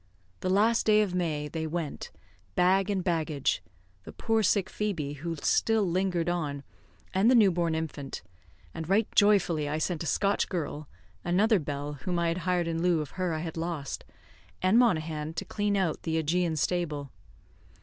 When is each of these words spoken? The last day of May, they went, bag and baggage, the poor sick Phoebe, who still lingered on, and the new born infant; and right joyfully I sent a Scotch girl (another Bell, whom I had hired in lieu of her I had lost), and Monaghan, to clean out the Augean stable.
The 0.39 0.49
last 0.49 0.87
day 0.87 1.03
of 1.03 1.13
May, 1.13 1.47
they 1.47 1.67
went, 1.67 2.09
bag 2.55 2.89
and 2.89 3.03
baggage, 3.03 3.61
the 4.03 4.11
poor 4.11 4.41
sick 4.41 4.67
Phoebe, 4.67 5.13
who 5.13 5.35
still 5.35 5.83
lingered 5.87 6.27
on, 6.27 6.63
and 7.13 7.29
the 7.29 7.35
new 7.35 7.51
born 7.51 7.75
infant; 7.75 8.23
and 8.73 8.89
right 8.89 9.07
joyfully 9.13 9.69
I 9.69 9.77
sent 9.77 10.01
a 10.01 10.07
Scotch 10.07 10.49
girl 10.49 10.89
(another 11.23 11.59
Bell, 11.59 11.99
whom 12.01 12.17
I 12.17 12.29
had 12.29 12.39
hired 12.39 12.67
in 12.67 12.81
lieu 12.81 12.99
of 12.99 13.11
her 13.11 13.31
I 13.31 13.41
had 13.41 13.57
lost), 13.57 14.03
and 14.59 14.79
Monaghan, 14.79 15.35
to 15.35 15.45
clean 15.45 15.77
out 15.77 16.01
the 16.01 16.17
Augean 16.17 16.55
stable. 16.55 17.11